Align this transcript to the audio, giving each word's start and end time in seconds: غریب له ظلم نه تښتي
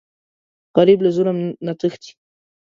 غریب 0.77 0.99
له 1.05 1.09
ظلم 1.17 1.37
نه 1.65 1.73
تښتي 1.79 2.11